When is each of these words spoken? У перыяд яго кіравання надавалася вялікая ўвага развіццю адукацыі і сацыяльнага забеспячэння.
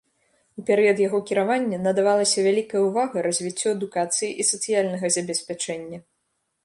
У 0.59 0.63
перыяд 0.69 1.01
яго 1.07 1.19
кіравання 1.31 1.77
надавалася 1.87 2.45
вялікая 2.47 2.81
ўвага 2.87 3.17
развіццю 3.29 3.67
адукацыі 3.75 4.31
і 4.33 4.43
сацыяльнага 4.51 5.05
забеспячэння. 5.17 5.99